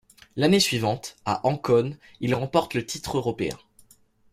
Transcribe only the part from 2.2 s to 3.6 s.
il remporte le titre européen.